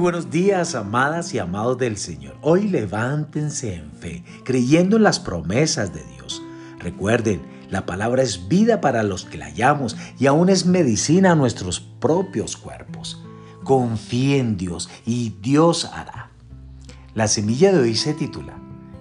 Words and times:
Buenos 0.00 0.30
días, 0.30 0.74
amadas 0.74 1.34
y 1.34 1.38
amados 1.38 1.76
del 1.76 1.98
Señor. 1.98 2.34
Hoy 2.40 2.68
levántense 2.68 3.74
en 3.74 3.92
fe, 3.92 4.24
creyendo 4.44 4.96
en 4.96 5.02
las 5.02 5.20
promesas 5.20 5.92
de 5.92 6.02
Dios. 6.14 6.42
Recuerden, 6.78 7.42
la 7.68 7.84
palabra 7.84 8.22
es 8.22 8.48
vida 8.48 8.80
para 8.80 9.02
los 9.02 9.26
que 9.26 9.36
la 9.36 9.44
hallamos 9.44 9.98
y 10.18 10.26
aún 10.26 10.48
es 10.48 10.64
medicina 10.64 11.32
a 11.32 11.34
nuestros 11.34 11.80
propios 11.80 12.56
cuerpos. 12.56 13.22
Confíe 13.62 14.38
en 14.38 14.56
Dios 14.56 14.88
y 15.04 15.34
Dios 15.42 15.84
hará. 15.84 16.30
La 17.12 17.28
semilla 17.28 17.70
de 17.70 17.80
hoy 17.80 17.94
se 17.94 18.14
titula 18.14 18.56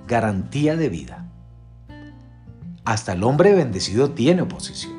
Garantía 0.06 0.76
de 0.76 0.90
vida. 0.90 1.30
Hasta 2.84 3.14
el 3.14 3.24
hombre 3.24 3.56
bendecido 3.56 4.12
tiene 4.12 4.42
oposición. 4.42 4.99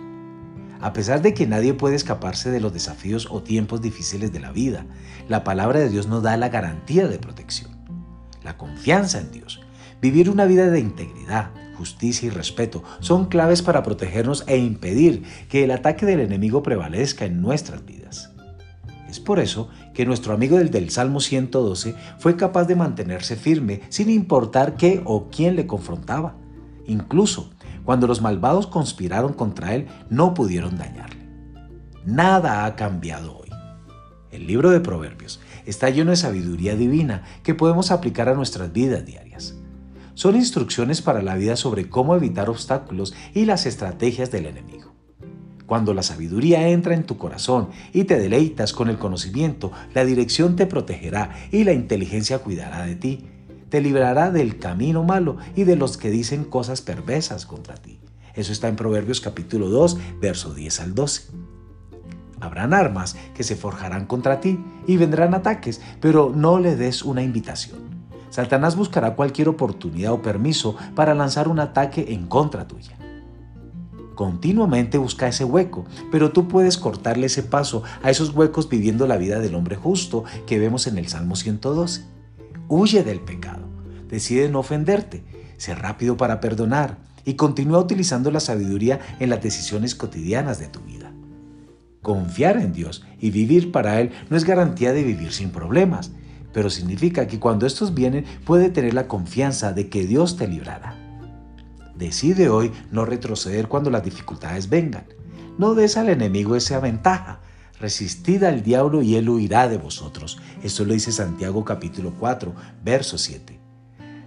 A 0.80 0.94
pesar 0.94 1.20
de 1.20 1.34
que 1.34 1.46
nadie 1.46 1.74
puede 1.74 1.94
escaparse 1.94 2.50
de 2.50 2.60
los 2.60 2.72
desafíos 2.72 3.28
o 3.30 3.42
tiempos 3.42 3.82
difíciles 3.82 4.32
de 4.32 4.40
la 4.40 4.50
vida, 4.50 4.86
la 5.28 5.44
palabra 5.44 5.80
de 5.80 5.90
Dios 5.90 6.06
nos 6.06 6.22
da 6.22 6.36
la 6.38 6.48
garantía 6.48 7.06
de 7.06 7.18
protección, 7.18 7.70
la 8.42 8.56
confianza 8.56 9.20
en 9.20 9.30
Dios. 9.30 9.60
Vivir 10.00 10.30
una 10.30 10.46
vida 10.46 10.70
de 10.70 10.80
integridad, 10.80 11.50
justicia 11.76 12.26
y 12.26 12.30
respeto 12.30 12.82
son 13.00 13.26
claves 13.26 13.60
para 13.60 13.82
protegernos 13.82 14.44
e 14.46 14.56
impedir 14.56 15.22
que 15.50 15.64
el 15.64 15.70
ataque 15.70 16.06
del 16.06 16.20
enemigo 16.20 16.62
prevalezca 16.62 17.26
en 17.26 17.42
nuestras 17.42 17.84
vidas. 17.84 18.30
Es 19.10 19.20
por 19.20 19.38
eso 19.38 19.68
que 19.92 20.06
nuestro 20.06 20.32
amigo 20.32 20.56
del, 20.56 20.70
del 20.70 20.88
Salmo 20.88 21.20
112 21.20 21.94
fue 22.18 22.36
capaz 22.36 22.64
de 22.64 22.76
mantenerse 22.76 23.36
firme 23.36 23.82
sin 23.90 24.08
importar 24.08 24.76
qué 24.76 25.02
o 25.04 25.28
quién 25.28 25.56
le 25.56 25.66
confrontaba. 25.66 26.36
Incluso 26.90 27.50
cuando 27.84 28.08
los 28.08 28.20
malvados 28.20 28.66
conspiraron 28.66 29.32
contra 29.32 29.76
él, 29.76 29.86
no 30.10 30.34
pudieron 30.34 30.76
dañarle. 30.76 31.24
Nada 32.04 32.64
ha 32.64 32.74
cambiado 32.74 33.38
hoy. 33.38 33.48
El 34.32 34.48
libro 34.48 34.70
de 34.70 34.80
Proverbios 34.80 35.40
está 35.66 35.88
lleno 35.90 36.10
de 36.10 36.16
sabiduría 36.16 36.74
divina 36.74 37.22
que 37.44 37.54
podemos 37.54 37.92
aplicar 37.92 38.28
a 38.28 38.34
nuestras 38.34 38.72
vidas 38.72 39.06
diarias. 39.06 39.54
Son 40.14 40.34
instrucciones 40.34 41.00
para 41.00 41.22
la 41.22 41.36
vida 41.36 41.54
sobre 41.54 41.88
cómo 41.88 42.16
evitar 42.16 42.50
obstáculos 42.50 43.14
y 43.34 43.44
las 43.44 43.66
estrategias 43.66 44.32
del 44.32 44.46
enemigo. 44.46 44.92
Cuando 45.66 45.94
la 45.94 46.02
sabiduría 46.02 46.70
entra 46.70 46.94
en 46.94 47.04
tu 47.04 47.16
corazón 47.18 47.68
y 47.92 48.02
te 48.02 48.18
deleitas 48.18 48.72
con 48.72 48.88
el 48.88 48.98
conocimiento, 48.98 49.70
la 49.94 50.04
dirección 50.04 50.56
te 50.56 50.66
protegerá 50.66 51.30
y 51.52 51.62
la 51.62 51.72
inteligencia 51.72 52.40
cuidará 52.40 52.84
de 52.84 52.96
ti 52.96 53.28
te 53.70 53.80
librará 53.80 54.30
del 54.30 54.58
camino 54.58 55.04
malo 55.04 55.38
y 55.54 55.64
de 55.64 55.76
los 55.76 55.96
que 55.96 56.10
dicen 56.10 56.44
cosas 56.44 56.82
perversas 56.82 57.46
contra 57.46 57.76
ti. 57.76 58.00
Eso 58.34 58.52
está 58.52 58.68
en 58.68 58.76
Proverbios 58.76 59.20
capítulo 59.20 59.68
2, 59.70 59.98
verso 60.20 60.54
10 60.54 60.80
al 60.80 60.94
12. 60.94 61.22
Habrán 62.40 62.74
armas 62.74 63.16
que 63.34 63.42
se 63.42 63.56
forjarán 63.56 64.06
contra 64.06 64.40
ti 64.40 64.58
y 64.86 64.96
vendrán 64.96 65.34
ataques, 65.34 65.80
pero 66.00 66.32
no 66.34 66.58
le 66.58 66.76
des 66.76 67.02
una 67.02 67.22
invitación. 67.22 67.78
Satanás 68.30 68.76
buscará 68.76 69.14
cualquier 69.16 69.48
oportunidad 69.48 70.12
o 70.12 70.22
permiso 70.22 70.76
para 70.94 71.14
lanzar 71.14 71.48
un 71.48 71.58
ataque 71.58 72.06
en 72.10 72.26
contra 72.26 72.66
tuya. 72.66 72.96
Continuamente 74.14 74.98
busca 74.98 75.28
ese 75.28 75.44
hueco, 75.44 75.84
pero 76.12 76.30
tú 76.30 76.46
puedes 76.46 76.78
cortarle 76.78 77.26
ese 77.26 77.42
paso 77.42 77.82
a 78.02 78.10
esos 78.10 78.30
huecos 78.34 78.68
viviendo 78.68 79.06
la 79.06 79.16
vida 79.16 79.40
del 79.40 79.54
hombre 79.54 79.76
justo 79.76 80.24
que 80.46 80.58
vemos 80.58 80.86
en 80.86 80.98
el 80.98 81.08
Salmo 81.08 81.36
112. 81.36 82.19
Huye 82.72 83.02
del 83.02 83.18
pecado. 83.18 83.64
Decide 84.08 84.48
no 84.48 84.60
ofenderte. 84.60 85.24
Sé 85.56 85.74
rápido 85.74 86.16
para 86.16 86.40
perdonar 86.40 86.98
y 87.24 87.34
continúa 87.34 87.80
utilizando 87.80 88.30
la 88.30 88.38
sabiduría 88.38 89.00
en 89.18 89.28
las 89.28 89.42
decisiones 89.42 89.96
cotidianas 89.96 90.60
de 90.60 90.68
tu 90.68 90.78
vida. 90.78 91.12
Confiar 92.00 92.58
en 92.58 92.72
Dios 92.72 93.04
y 93.18 93.32
vivir 93.32 93.72
para 93.72 94.00
Él 94.00 94.12
no 94.30 94.36
es 94.36 94.44
garantía 94.44 94.92
de 94.92 95.02
vivir 95.02 95.32
sin 95.32 95.50
problemas, 95.50 96.12
pero 96.52 96.70
significa 96.70 97.26
que 97.26 97.40
cuando 97.40 97.66
estos 97.66 97.92
vienen 97.92 98.24
puede 98.44 98.70
tener 98.70 98.94
la 98.94 99.08
confianza 99.08 99.72
de 99.72 99.88
que 99.88 100.06
Dios 100.06 100.36
te 100.36 100.46
librará. 100.46 100.94
Decide 101.96 102.50
hoy 102.50 102.70
no 102.92 103.04
retroceder 103.04 103.66
cuando 103.66 103.90
las 103.90 104.04
dificultades 104.04 104.70
vengan. 104.70 105.06
No 105.58 105.74
des 105.74 105.96
al 105.96 106.08
enemigo 106.08 106.54
esa 106.54 106.78
ventaja, 106.78 107.40
Resistid 107.80 108.44
al 108.44 108.62
diablo 108.62 109.00
y 109.00 109.16
él 109.16 109.30
huirá 109.30 109.66
de 109.66 109.78
vosotros. 109.78 110.38
Esto 110.62 110.84
lo 110.84 110.92
dice 110.92 111.12
Santiago 111.12 111.64
capítulo 111.64 112.12
4, 112.18 112.52
verso 112.84 113.16
7. 113.16 113.58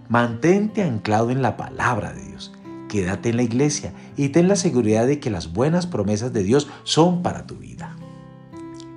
Mantente 0.09 0.81
anclado 0.81 1.29
en 1.29 1.43
la 1.43 1.55
palabra 1.55 2.13
de 2.13 2.25
Dios. 2.25 2.51
Quédate 2.89 3.29
en 3.29 3.37
la 3.37 3.43
iglesia 3.43 3.93
y 4.17 4.29
ten 4.29 4.47
la 4.47 4.55
seguridad 4.55 5.05
de 5.05 5.19
que 5.19 5.29
las 5.29 5.53
buenas 5.53 5.85
promesas 5.85 6.33
de 6.33 6.41
Dios 6.41 6.67
son 6.83 7.21
para 7.21 7.45
tu 7.45 7.55
vida. 7.57 7.95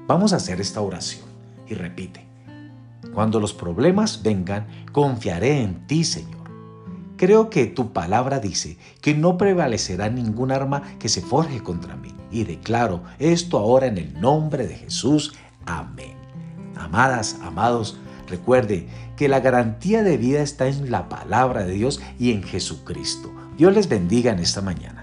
Vamos 0.07 0.33
a 0.33 0.37
hacer 0.37 0.59
esta 0.59 0.81
oración 0.81 1.27
y 1.69 1.75
repite. 1.75 2.25
Cuando 3.13 3.41
los 3.41 3.53
problemas 3.53 4.23
vengan, 4.23 4.69
confiaré 4.91 5.63
en 5.63 5.87
ti, 5.87 6.03
Señor. 6.03 6.51
Creo 7.19 7.51
que 7.51 7.67
tu 7.67 7.93
palabra 7.93 8.41
dice 8.41 8.79
que 9.03 9.15
no 9.15 9.37
prevalecerá 9.37 10.09
ningún 10.09 10.51
arma 10.51 10.83
que 10.99 11.11
se 11.11 11.21
forje 11.21 11.63
contra 11.63 11.97
mí. 11.97 12.15
Y 12.37 12.45
declaro 12.45 13.03
esto 13.19 13.57
ahora 13.57 13.87
en 13.87 13.97
el 13.97 14.21
nombre 14.21 14.67
de 14.67 14.75
Jesús. 14.75 15.33
Amén. 15.65 16.13
Amadas, 16.77 17.39
amados, 17.43 17.97
recuerde 18.29 18.89
que 19.17 19.27
la 19.27 19.41
garantía 19.41 20.03
de 20.03 20.19
vida 20.19 20.43
está 20.43 20.67
en 20.69 20.91
la 20.91 21.09
palabra 21.09 21.65
de 21.65 21.73
Dios 21.73 21.99
y 22.19 22.33
en 22.33 22.43
Jesucristo. 22.43 23.33
Dios 23.57 23.75
les 23.75 23.89
bendiga 23.89 24.33
en 24.33 24.41
esta 24.41 24.61
mañana. 24.61 24.96